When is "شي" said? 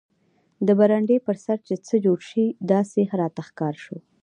2.29-2.45